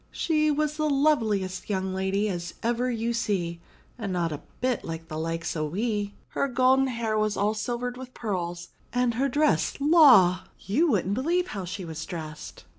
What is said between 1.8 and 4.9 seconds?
lady as ever you see, not a bit